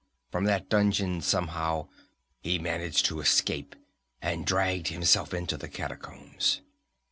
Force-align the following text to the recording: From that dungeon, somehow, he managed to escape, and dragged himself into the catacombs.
From 0.31 0.45
that 0.45 0.67
dungeon, 0.67 1.21
somehow, 1.21 1.87
he 2.41 2.57
managed 2.57 3.05
to 3.05 3.21
escape, 3.21 3.75
and 4.19 4.47
dragged 4.47 4.87
himself 4.87 5.31
into 5.31 5.57
the 5.57 5.67
catacombs. 5.69 6.61